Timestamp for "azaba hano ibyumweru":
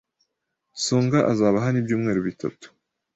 1.31-2.19